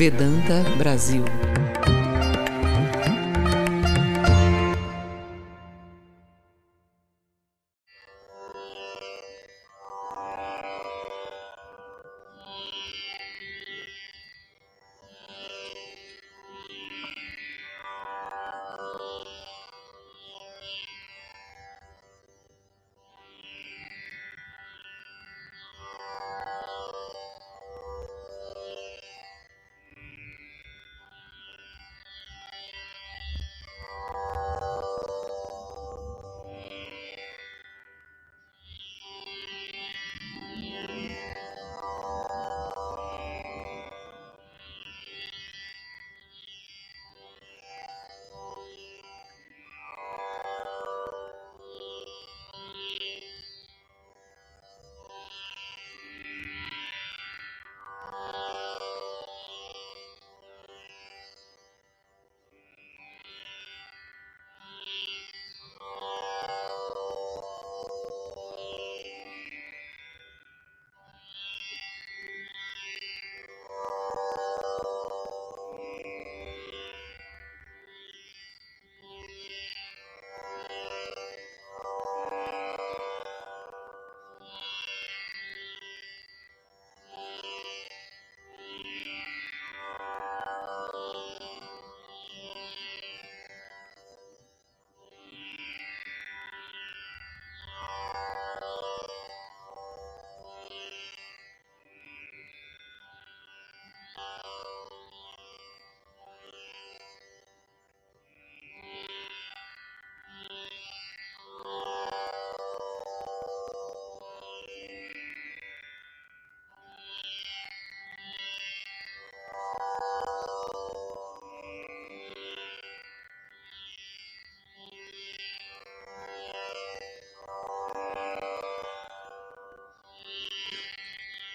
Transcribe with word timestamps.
Vedanta 0.00 0.64
Brasil. 0.78 1.49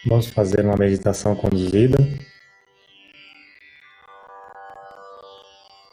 Vamos 0.08 0.28
fazer 0.28 0.64
uma 0.64 0.76
meditação 0.78 1.36
conduzida. 1.36 1.98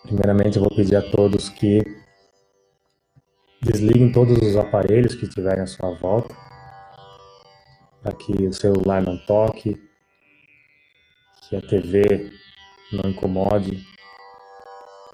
Primeiramente, 0.03 0.59
eu 0.59 0.63
vou 0.63 0.77
pedir 0.77 0.97
a 0.97 1.11
todos 1.11 1.49
que 1.49 1.81
desliguem 3.63 4.13
todos 4.13 4.37
os 4.37 4.55
aparelhos 4.55 5.15
que 5.15 5.25
estiverem 5.25 5.63
à 5.63 5.67
sua 5.67 5.95
volta, 5.95 6.35
para 8.03 8.13
que 8.13 8.33
o 8.47 8.53
celular 8.53 9.01
não 9.01 9.17
toque, 9.25 9.81
que 11.49 11.57
a 11.57 11.63
TV 11.63 12.31
não 12.93 13.09
incomode, 13.09 13.83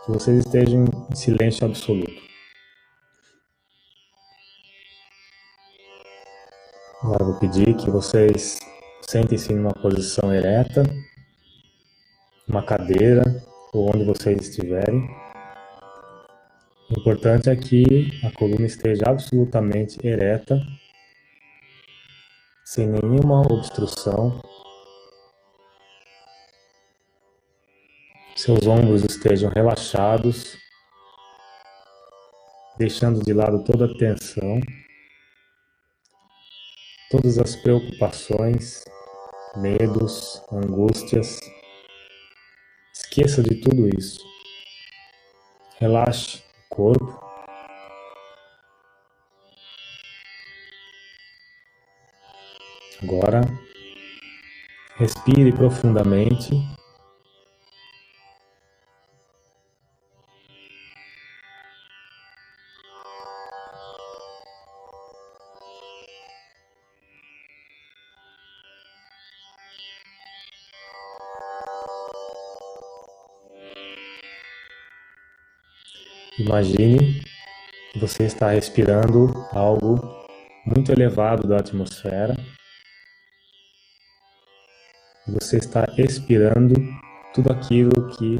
que 0.04 0.10
vocês 0.10 0.38
estejam 0.40 0.86
em 1.08 1.14
silêncio 1.14 1.64
absoluto. 1.64 2.20
Agora 7.00 7.24
vou 7.24 7.38
pedir 7.38 7.76
que 7.76 7.88
vocês 7.88 8.58
Sentem-se 9.08 9.54
numa 9.54 9.72
posição 9.72 10.34
ereta, 10.34 10.82
uma 12.46 12.62
cadeira 12.62 13.22
ou 13.72 13.88
onde 13.88 14.04
vocês 14.04 14.38
estiverem. 14.38 15.08
O 16.90 17.00
importante 17.00 17.48
é 17.48 17.56
que 17.56 18.10
a 18.22 18.30
coluna 18.32 18.66
esteja 18.66 19.04
absolutamente 19.06 19.96
ereta, 20.06 20.60
sem 22.66 22.86
nenhuma 22.86 23.40
obstrução. 23.50 24.42
Seus 28.36 28.66
ombros 28.66 29.04
estejam 29.04 29.50
relaxados, 29.50 30.58
deixando 32.76 33.24
de 33.24 33.32
lado 33.32 33.64
toda 33.64 33.86
a 33.86 33.96
tensão, 33.96 34.60
todas 37.10 37.38
as 37.38 37.56
preocupações 37.56 38.84
medos, 39.56 40.42
angústias. 40.52 41.40
Esqueça 42.94 43.42
de 43.42 43.56
tudo 43.56 43.88
isso. 43.88 44.20
Relaxe 45.80 46.38
o 46.38 46.74
corpo. 46.74 47.28
Agora, 53.02 53.42
respire 54.96 55.52
profundamente 55.52 56.50
Imagine 76.38 77.20
que 77.92 77.98
você 77.98 78.22
está 78.22 78.50
respirando 78.50 79.34
algo 79.50 79.98
muito 80.64 80.92
elevado 80.92 81.48
da 81.48 81.56
atmosfera. 81.56 82.36
Você 85.26 85.56
está 85.56 85.84
expirando 85.98 86.76
tudo 87.34 87.50
aquilo 87.50 88.08
que 88.10 88.38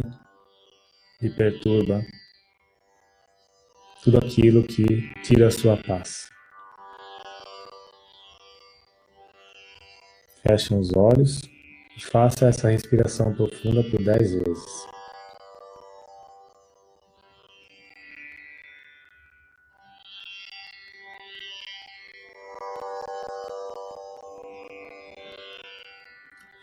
lhe 1.20 1.31
perturba, 1.31 2.00
tudo 4.04 4.19
aquilo 4.19 4.62
que 4.62 5.12
tira 5.25 5.48
a 5.48 5.50
sua 5.50 5.76
paz. 5.76 6.30
Feche 10.47 10.72
os 10.72 10.94
olhos 10.94 11.41
e 11.97 12.01
faça 12.01 12.47
essa 12.47 12.68
respiração 12.68 13.34
profunda 13.34 13.83
por 13.91 14.01
dez 14.04 14.34
vezes. 14.34 14.97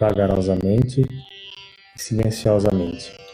Vagarosamente 0.07 1.01
e 1.01 1.07
silenciosamente. 1.95 3.25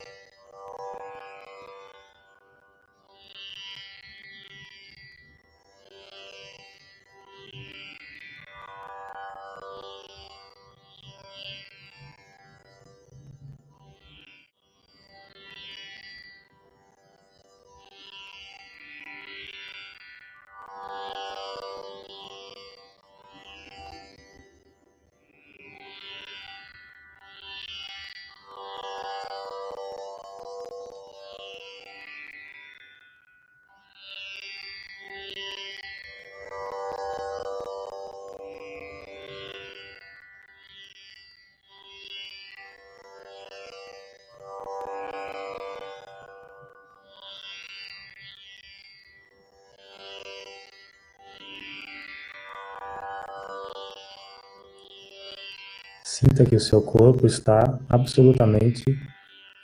Sinta 56.12 56.44
que 56.44 56.58
o 56.58 56.60
seu 56.60 56.82
corpo 56.82 57.26
está 57.26 57.80
absolutamente 57.88 58.84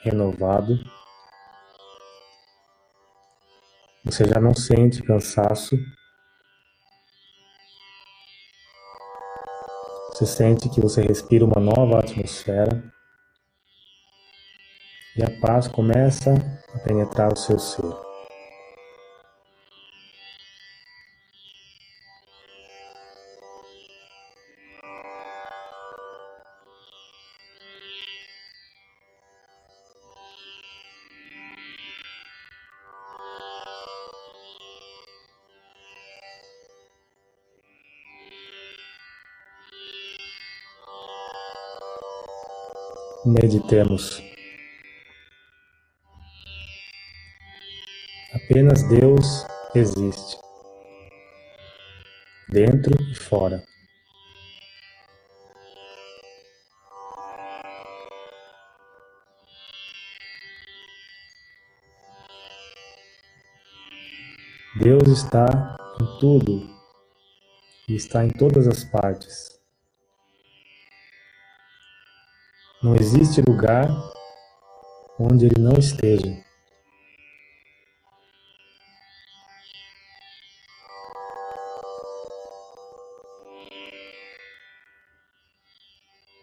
renovado. 0.02 0.80
Você 4.06 4.24
já 4.24 4.40
não 4.40 4.56
sente 4.56 5.04
cansaço. 5.04 5.76
Você 10.14 10.26
sente 10.26 10.70
que 10.70 10.80
você 10.80 11.02
respira 11.02 11.44
uma 11.44 11.60
nova 11.60 12.00
atmosfera. 12.00 12.82
E 15.18 15.24
a 15.24 15.42
paz 15.42 15.68
começa 15.68 16.34
a 16.74 16.80
penetrar 16.80 17.34
o 17.34 17.36
seu 17.36 17.60
ser. 17.60 18.07
Meditemos. 43.40 44.20
Apenas 48.34 48.82
Deus 48.90 49.46
existe, 49.76 50.38
dentro 52.50 52.96
e 53.12 53.14
fora. 53.14 53.64
Deus 64.82 65.08
está 65.10 65.78
em 66.02 66.20
tudo 66.20 66.68
e 67.88 67.96
está 67.96 68.26
em 68.26 68.30
todas 68.30 68.68
as 68.68 68.84
partes. 68.84 69.57
Não 72.82 72.96
existe 72.96 73.42
lugar 73.42 73.88
onde 75.20 75.48
ele 75.48 75.60
não 75.60 75.80
esteja. 75.80 76.46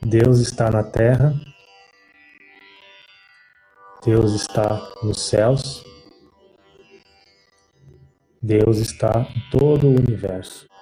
Deus 0.03 0.41
está 0.41 0.73
na 0.73 0.83
terra, 0.83 1.33
Deus 4.05 4.33
está 4.33 4.93
nos 5.05 5.29
céus, 5.29 5.85
Deus 8.43 8.79
está 8.79 9.21
em 9.21 9.51
todo 9.51 9.87
o 9.87 9.91
universo. 9.91 10.74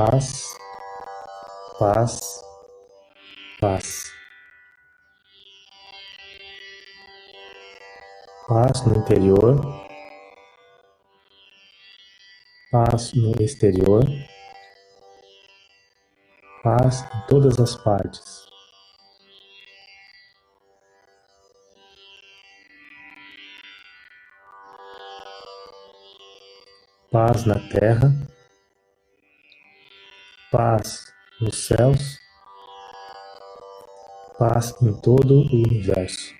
Paz, 0.00 0.56
paz, 1.78 2.42
paz. 3.60 4.12
Paz 8.48 8.86
no 8.86 8.96
interior, 8.96 9.60
paz 12.72 13.12
no 13.12 13.32
exterior, 13.42 14.02
paz 16.62 17.04
em 17.14 17.26
todas 17.28 17.60
as 17.60 17.76
partes. 17.76 18.48
Paz 27.12 27.44
na 27.44 27.58
terra, 27.68 28.29
céus, 31.70 32.18
paz 34.36 34.74
em 34.82 34.92
todo 35.00 35.36
o 35.36 35.68
universo. 35.68 36.39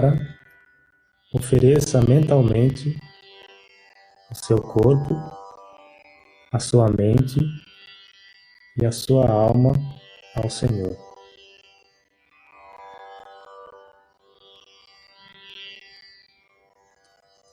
Agora, 0.00 0.38
ofereça 1.34 2.00
mentalmente 2.00 2.98
o 4.30 4.34
seu 4.34 4.58
corpo, 4.58 5.14
a 6.50 6.58
sua 6.58 6.88
mente 6.88 7.38
e 8.80 8.86
a 8.86 8.92
sua 8.92 9.28
alma 9.28 9.72
ao 10.34 10.48
Senhor. 10.48 10.96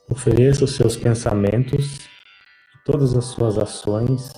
Ofereça 0.10 0.64
os 0.64 0.74
seus 0.74 0.96
pensamentos 0.96 1.98
e 2.76 2.84
todas 2.86 3.14
as 3.14 3.26
suas 3.26 3.58
ações 3.58 4.32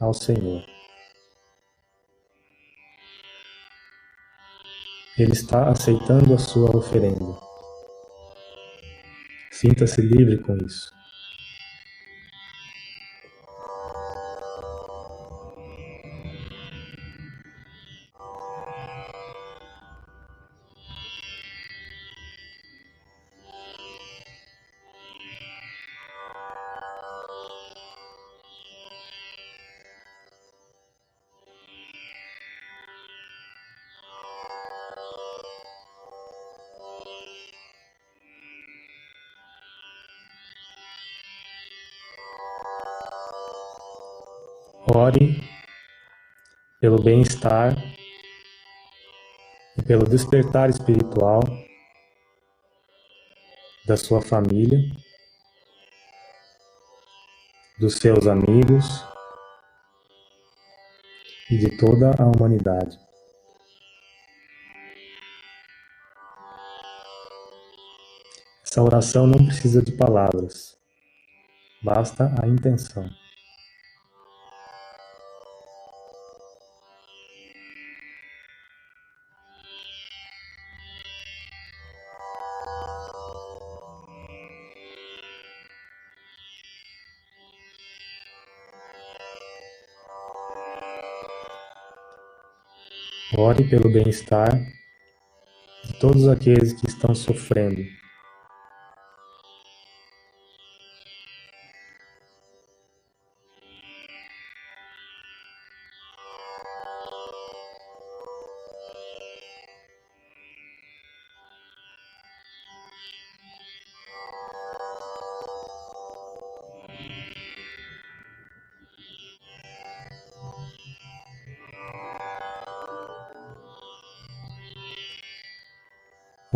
ao 0.00 0.14
Senhor. 0.14 0.77
Ele 5.18 5.32
está 5.32 5.68
aceitando 5.68 6.32
a 6.32 6.38
sua 6.38 6.76
oferenda. 6.76 7.36
Sinta-se 9.50 10.00
livre 10.00 10.38
com 10.38 10.56
isso. 10.58 10.97
Pelo 46.88 47.02
bem-estar 47.02 47.76
e 49.76 49.82
pelo 49.82 50.08
despertar 50.08 50.70
espiritual 50.70 51.42
da 53.86 53.94
sua 53.94 54.22
família, 54.22 54.78
dos 57.78 57.96
seus 57.96 58.26
amigos 58.26 59.04
e 61.50 61.58
de 61.58 61.76
toda 61.76 62.12
a 62.18 62.24
humanidade. 62.24 62.98
Essa 68.64 68.82
oração 68.82 69.26
não 69.26 69.44
precisa 69.44 69.82
de 69.82 69.92
palavras, 69.92 70.74
basta 71.82 72.34
a 72.42 72.48
intenção. 72.48 73.17
Ore 93.48 93.64
pelo 93.64 93.88
bem-estar 93.88 94.60
de 95.82 95.98
todos 95.98 96.28
aqueles 96.28 96.74
que 96.74 96.86
estão 96.86 97.14
sofrendo. 97.14 97.82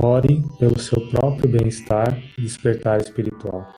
Ore 0.04 0.42
pelo 0.58 0.80
seu 0.80 1.00
próprio 1.10 1.48
bem-estar 1.48 2.20
e 2.36 2.42
despertar 2.42 3.00
espiritual. 3.00 3.72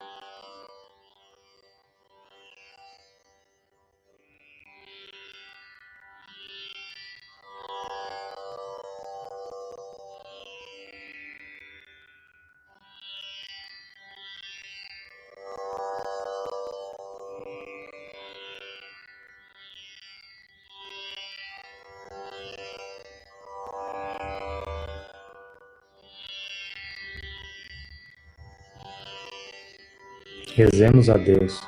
Rezemos 30.56 31.10
a 31.10 31.16
Deus. 31.16 31.60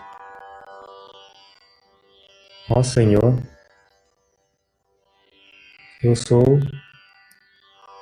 Ó 2.70 2.84
Senhor, 2.84 3.34
eu 6.04 6.14
sou 6.14 6.60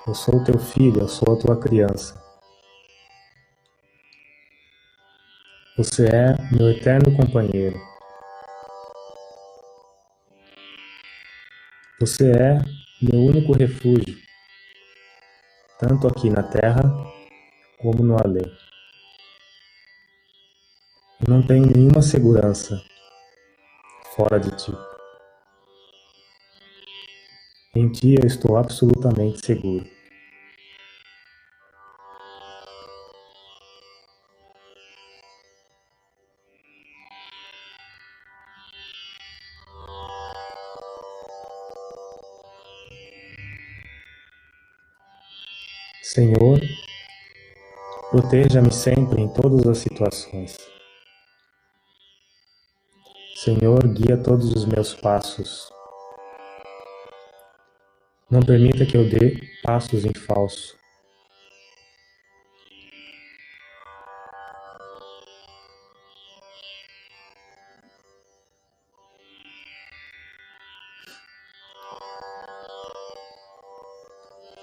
eu 0.06 0.14
sou 0.14 0.44
teu 0.44 0.58
filho, 0.58 1.00
eu 1.00 1.08
sou 1.08 1.34
a 1.34 1.40
tua 1.40 1.58
criança. 1.58 2.22
Você 5.78 6.04
é 6.04 6.36
meu 6.54 6.68
eterno 6.68 7.16
companheiro. 7.16 7.80
Você 11.98 12.30
é 12.30 12.58
meu 13.00 13.20
único 13.20 13.56
refúgio, 13.56 14.18
tanto 15.78 16.06
aqui 16.06 16.28
na 16.28 16.42
terra 16.42 16.82
como 17.78 18.02
no 18.04 18.16
além. 18.22 18.63
Não 21.26 21.40
tenho 21.40 21.64
nenhuma 21.66 22.02
segurança 22.02 22.84
fora 24.14 24.38
de 24.38 24.50
ti. 24.56 24.72
Em 27.74 27.90
ti 27.90 28.14
eu 28.20 28.26
estou 28.26 28.58
absolutamente 28.58 29.44
seguro. 29.44 29.86
Senhor, 46.02 46.60
proteja-me 48.10 48.70
sempre 48.70 49.22
em 49.22 49.28
todas 49.32 49.66
as 49.66 49.78
situações. 49.78 50.73
Senhor, 53.44 53.86
guia 53.88 54.16
todos 54.16 54.54
os 54.54 54.64
meus 54.64 54.94
passos. 54.94 55.70
Não 58.30 58.40
permita 58.40 58.86
que 58.86 58.96
eu 58.96 59.06
dê 59.06 59.38
passos 59.62 60.06
em 60.06 60.14
falso. 60.14 60.74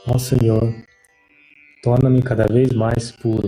Ó 0.08 0.18
Senhor, 0.18 0.74
torna-me 1.84 2.24
cada 2.24 2.48
vez 2.52 2.74
mais 2.74 3.12
puro. 3.12 3.48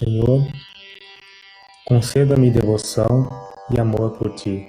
Senhor, 0.00 0.40
conceda-me 1.84 2.50
devoção 2.50 3.28
e 3.70 3.78
amor 3.78 4.16
por 4.16 4.34
ti. 4.34 4.66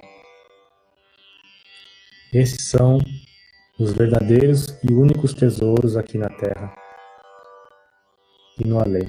Estes 2.33 2.67
são 2.67 2.97
os 3.79 3.93
verdadeiros 3.93 4.77
e 4.83 4.91
únicos 4.91 5.33
tesouros 5.33 5.95
aqui 5.95 6.17
na 6.17 6.27
terra 6.27 6.75
e 8.59 8.67
no 8.67 8.77
além. 8.77 9.07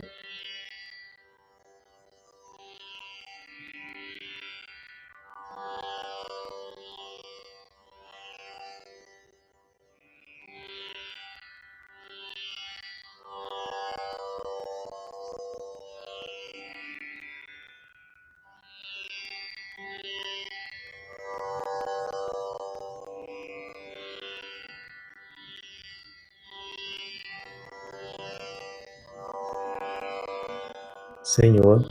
Senhor, 31.35 31.89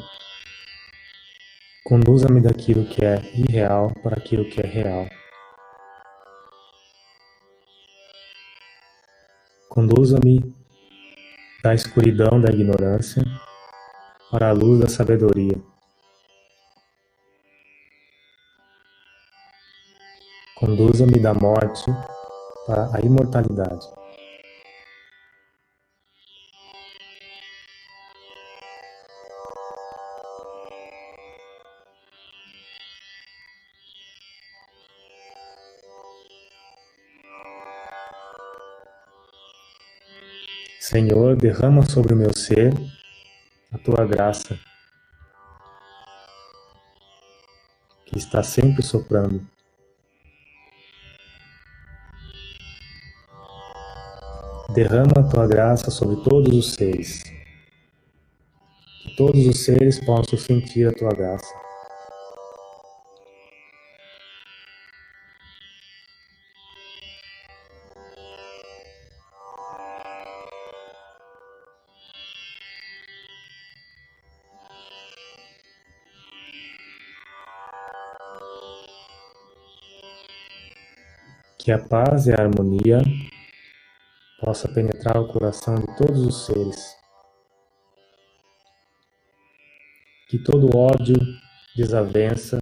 conduza-me 1.83 2.39
daquilo 2.39 2.85
que 2.85 3.03
é 3.03 3.15
irreal 3.33 3.91
para 4.03 4.15
aquilo 4.15 4.47
que 4.47 4.61
é 4.61 4.67
real. 4.67 5.07
Conduza-me 9.67 10.53
da 11.63 11.73
escuridão 11.73 12.39
da 12.39 12.51
ignorância 12.51 13.23
para 14.29 14.49
a 14.49 14.53
luz 14.53 14.79
da 14.79 14.87
sabedoria. 14.87 15.59
Conduza-me 20.53 21.19
da 21.19 21.33
morte 21.33 21.89
para 22.67 22.95
a 22.95 23.01
imortalidade. 23.01 24.00
Senhor, 40.81 41.35
derrama 41.35 41.87
sobre 41.87 42.15
o 42.15 42.17
meu 42.17 42.35
ser 42.35 42.73
a 43.71 43.77
tua 43.77 44.03
graça, 44.03 44.59
que 48.07 48.17
está 48.17 48.41
sempre 48.41 48.81
soprando. 48.81 49.47
Derrama 54.73 55.19
a 55.19 55.29
tua 55.29 55.45
graça 55.45 55.91
sobre 55.91 56.15
todos 56.23 56.51
os 56.51 56.73
seres, 56.73 57.21
que 59.03 59.15
todos 59.15 59.45
os 59.45 59.63
seres 59.63 60.03
possam 60.03 60.39
sentir 60.39 60.87
a 60.87 60.91
tua 60.91 61.11
graça. 61.11 61.60
Que 81.71 81.75
a 81.75 81.79
paz 81.79 82.27
e 82.27 82.33
a 82.33 82.35
harmonia 82.35 83.01
possa 84.41 84.67
penetrar 84.67 85.17
o 85.21 85.31
coração 85.31 85.75
de 85.75 85.87
todos 85.95 86.19
os 86.19 86.45
seres. 86.45 86.97
Que 90.27 90.37
todo 90.37 90.75
ódio, 90.75 91.15
desavença, 91.73 92.61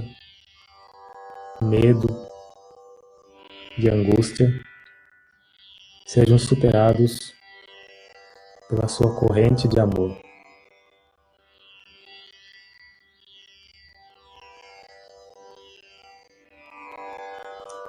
medo 1.59 2.07
e 3.79 3.89
angústia 3.89 4.47
sejam 6.05 6.37
superados 6.37 7.33
pela 8.69 8.87
sua 8.87 9.19
corrente 9.19 9.67
de 9.67 9.79
amor. 9.79 10.28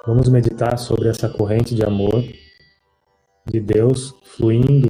Vamos 0.03 0.29
meditar 0.29 0.79
sobre 0.79 1.09
essa 1.09 1.29
corrente 1.29 1.75
de 1.75 1.85
amor 1.85 2.23
de 3.45 3.59
Deus 3.59 4.15
fluindo 4.35 4.89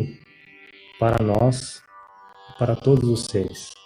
para 0.98 1.22
nós, 1.22 1.82
para 2.58 2.78
todos 2.78 3.10
os 3.10 3.26
seres. 3.26 3.81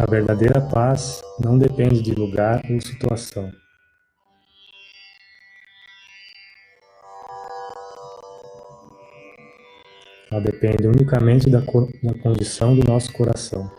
A 0.00 0.06
verdadeira 0.06 0.62
paz 0.62 1.20
não 1.38 1.58
depende 1.58 2.00
de 2.00 2.14
lugar 2.14 2.62
ou 2.70 2.80
situação. 2.80 3.52
Ela 10.32 10.40
depende 10.40 10.86
unicamente 10.86 11.50
da, 11.50 11.58
da 11.58 12.14
condição 12.22 12.74
do 12.74 12.82
nosso 12.82 13.12
coração. 13.12 13.70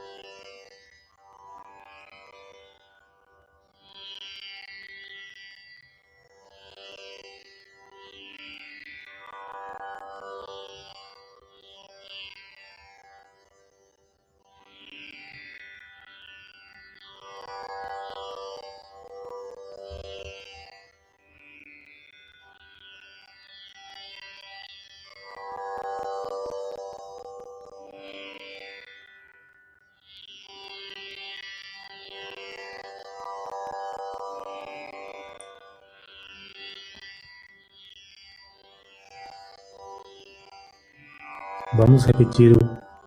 Vamos 41.83 42.05
repetir 42.05 42.51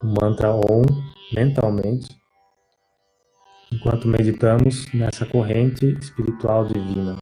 o 0.03 0.05
mantra 0.05 0.53
OM 0.53 0.83
mentalmente 1.33 2.09
enquanto 3.73 4.09
meditamos 4.09 4.93
nessa 4.93 5.25
corrente 5.25 5.97
espiritual 6.01 6.67
divina. 6.67 7.17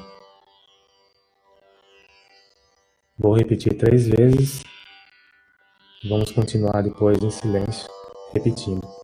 Vou 3.18 3.36
repetir 3.36 3.76
três 3.76 4.08
vezes. 4.08 4.62
Vamos 6.08 6.32
continuar 6.32 6.80
depois 6.80 7.22
em 7.22 7.30
silêncio, 7.30 7.86
repetindo. 8.32 9.01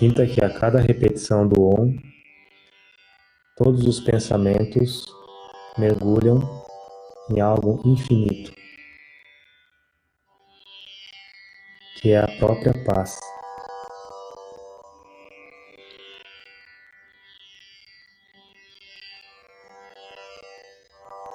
Sinta 0.00 0.26
que 0.26 0.42
a 0.42 0.48
cada 0.48 0.80
repetição 0.80 1.46
do 1.46 1.60
Om, 1.60 1.94
todos 3.54 3.86
os 3.86 4.00
pensamentos 4.00 5.04
mergulham 5.76 6.40
em 7.28 7.38
algo 7.38 7.82
infinito, 7.84 8.50
que 12.00 12.12
é 12.12 12.18
a 12.20 12.26
própria 12.38 12.72
paz. 12.86 13.20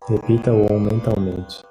Repita 0.10 0.51
o 0.51 0.73
Om 0.73 0.80
mentalmente. 0.80 1.64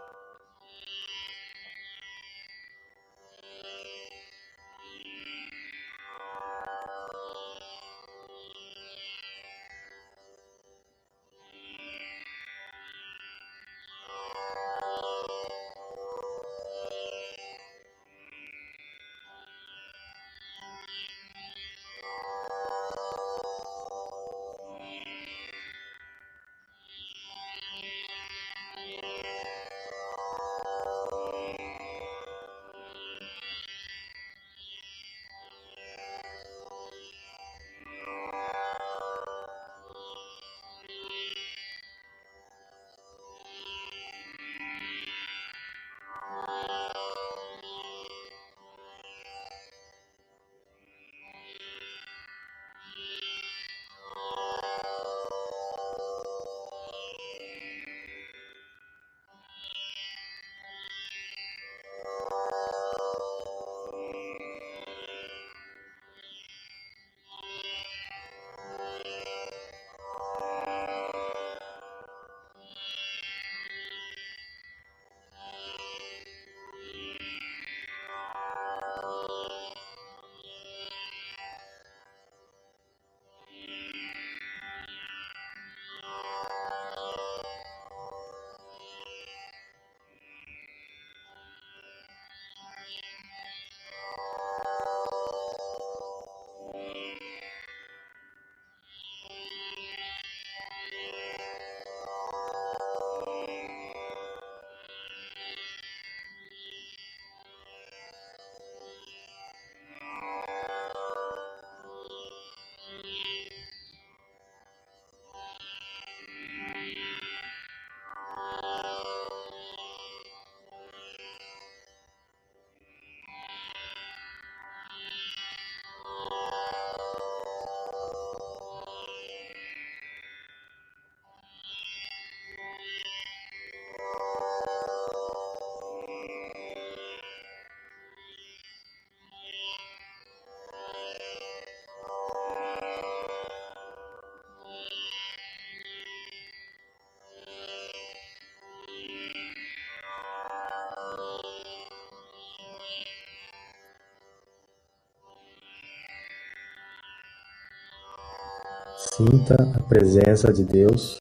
Sinta 159.16 159.54
a 159.76 159.80
presença 159.80 160.52
de 160.52 160.64
Deus 160.64 161.20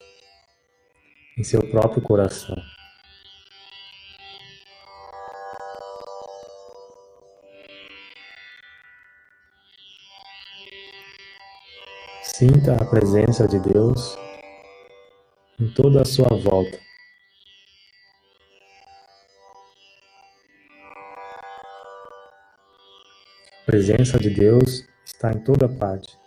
em 1.38 1.44
seu 1.44 1.60
próprio 1.70 2.02
coração. 2.02 2.56
Sinta 12.24 12.74
a 12.74 12.84
presença 12.84 13.46
de 13.46 13.60
Deus 13.60 14.18
em 15.60 15.72
toda 15.72 16.02
a 16.02 16.04
sua 16.04 16.36
volta. 16.36 16.76
A 23.62 23.64
presença 23.64 24.18
de 24.18 24.30
Deus 24.30 24.84
está 25.06 25.30
em 25.30 25.38
toda 25.44 25.68
parte. 25.68 26.23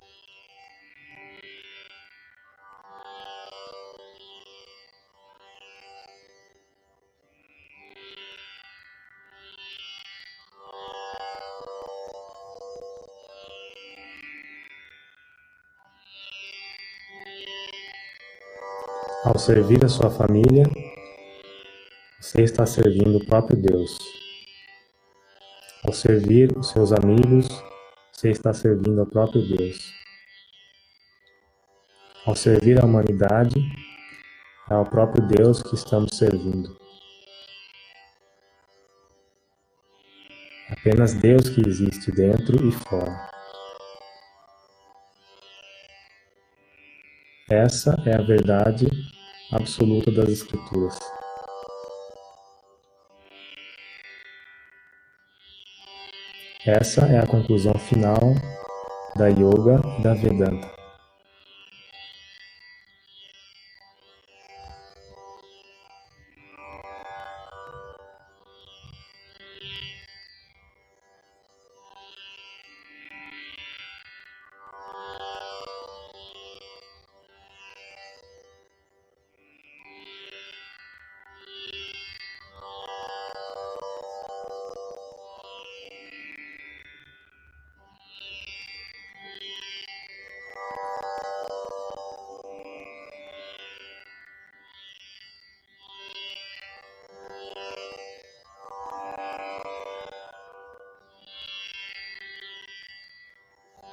Ao 19.38 19.39
servir 19.39 19.86
a 19.86 19.88
sua 19.88 20.10
família, 20.10 20.63
você 22.19 22.41
está 22.41 22.65
servindo 22.65 23.19
o 23.19 23.26
próprio 23.28 23.56
Deus. 23.56 23.95
Ao 25.86 25.93
servir 25.93 26.58
os 26.58 26.71
seus 26.71 26.91
amigos, 26.91 27.47
você 28.12 28.32
está 28.32 28.52
servindo 28.52 29.00
ao 29.00 29.06
próprio 29.06 29.47
Deus. 29.47 29.93
Ao 32.26 32.36
servir 32.36 32.82
a 32.82 32.86
humanidade, 32.86 33.60
é 34.71 34.73
ao 34.73 34.89
próprio 34.89 35.28
Deus 35.28 35.62
que 35.62 35.76
estamos 35.76 36.17
servindo. 36.17 36.76
Apenas 40.71 41.13
Deus 41.13 41.47
que 41.47 41.62
existe 41.62 42.12
dentro 42.12 42.67
e 42.67 42.71
fora. 42.71 43.30
Essa 47.47 48.02
é 48.04 48.15
a 48.15 48.21
verdade 48.23 48.88
absoluta 49.51 50.12
das 50.12 50.29
Escrituras. 50.29 50.97
Essa 56.65 57.05
é 57.05 57.19
a 57.19 57.25
conclusão 57.25 57.73
final 57.75 58.19
da 59.15 59.27
Yoga 59.29 59.79
da 60.03 60.13
Vedanta. 60.13 60.87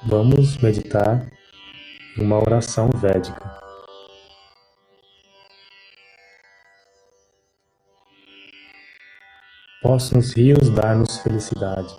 Vamos 0.07 0.55
meditar 0.59 1.31
uma 2.15 2.37
oração 2.37 2.91
védica. 2.95 3.59
Possam 9.81 10.19
os 10.19 10.31
rios 10.33 10.69
dar-nos 10.69 11.17
felicidade. 11.17 11.91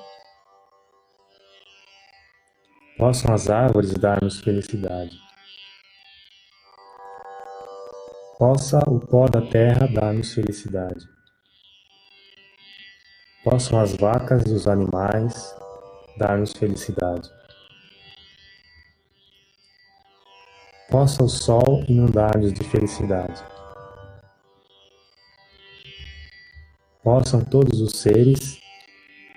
Possam 2.97 3.35
as 3.35 3.51
árvores 3.51 3.93
dar-nos 3.95 4.39
felicidade. 4.39 5.19
Possa 8.39 8.79
o 8.89 9.01
pó 9.01 9.27
da 9.27 9.43
terra 9.51 9.89
dar-nos 9.89 10.33
felicidade. 10.33 11.05
Possam 13.43 13.81
as 13.81 13.97
vacas 13.97 14.45
e 14.47 14.53
os 14.53 14.69
animais 14.69 15.57
dar-nos 16.17 16.53
felicidade. 16.53 17.29
Possa 20.97 21.25
o 21.25 21.29
sol 21.29 21.85
inundar-nos 21.87 22.55
de 22.55 22.65
felicidade. 22.65 23.45
Possam 27.05 27.45
todos 27.45 27.83
os 27.83 27.99
seres 27.99 28.59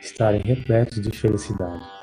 estarem 0.02 0.42
repletos 0.42 1.02
de 1.02 1.12
felicidade. 1.12 1.99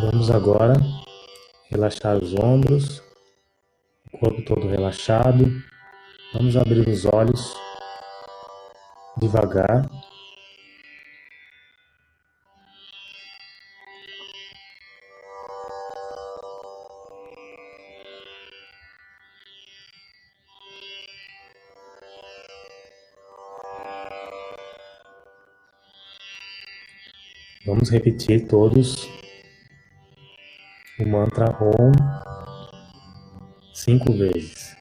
Vamos 0.00 0.30
agora 0.30 0.74
relaxar 1.68 2.16
os 2.22 2.32
ombros, 2.32 3.02
o 4.12 4.18
corpo 4.18 4.44
todo 4.44 4.68
relaxado. 4.68 5.44
Vamos 6.32 6.56
abrir 6.56 6.88
os 6.88 7.04
olhos 7.04 7.52
devagar. 9.16 9.90
Vamos 27.66 27.90
repetir 27.90 28.46
todos 28.46 29.17
mantra 31.18 31.50
Om 31.60 31.92
cinco 33.74 34.12
vezes. 34.12 34.77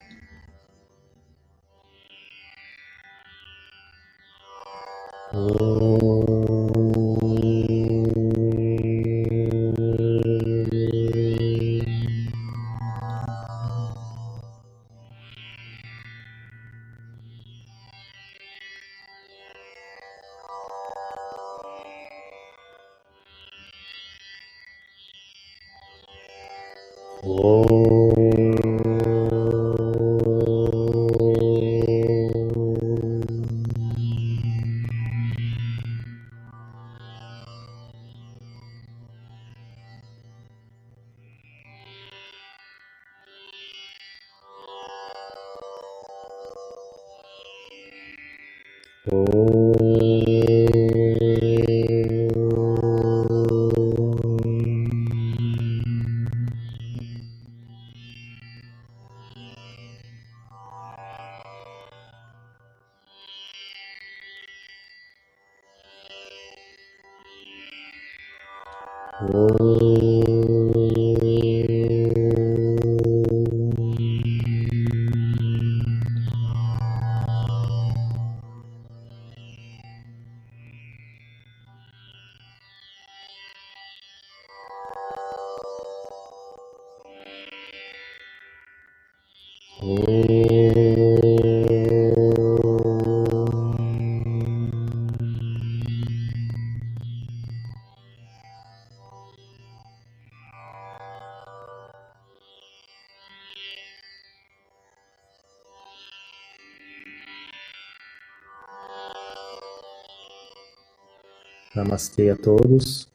Namastê 111.77 112.31
a 112.31 112.35
todos. 112.35 113.07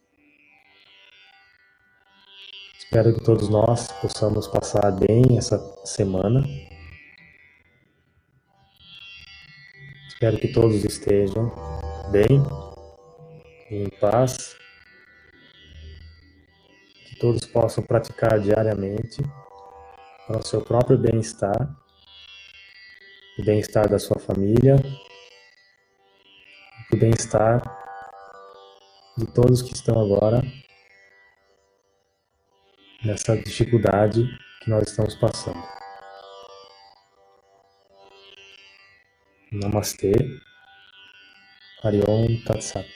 Espero 2.79 3.13
que 3.13 3.25
todos 3.25 3.49
nós 3.49 3.91
possamos 4.01 4.47
passar 4.47 4.93
bem 4.93 5.37
essa 5.37 5.59
semana. 5.85 6.47
Espero 10.07 10.39
que 10.39 10.47
todos 10.53 10.85
estejam 10.85 11.53
bem, 12.13 12.41
em 13.69 13.89
paz, 13.99 14.55
que 17.09 17.17
todos 17.17 17.45
possam 17.47 17.83
praticar 17.83 18.39
diariamente 18.39 19.23
para 20.29 20.39
o 20.39 20.47
seu 20.47 20.61
próprio 20.63 20.97
bem-estar, 20.97 21.77
o 23.41 23.45
bem-estar 23.45 23.89
da 23.89 23.99
sua 23.99 24.21
família, 24.21 24.77
o 26.93 26.97
bem-estar 26.97 27.82
de 29.17 29.27
todos 29.27 29.63
que 29.63 29.75
estão 29.75 30.01
agora 30.01 30.43
nessa 33.05 33.37
dificuldade 33.37 34.25
que 34.63 34.71
nós 34.71 34.89
estamos 34.89 35.15
passando. 35.17 35.63
Namastê. 39.51 40.13
Hariom 41.83 42.43
Tatsat. 42.45 42.89